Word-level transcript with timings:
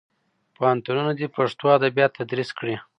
پوهنتونونه 0.55 1.11
دې 1.19 1.27
پښتو 1.35 1.65
ادبیات 1.77 2.11
تدریس 2.19 2.49
کړي. 2.59 2.75